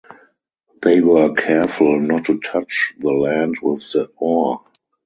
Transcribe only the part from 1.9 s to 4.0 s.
not to touch the land with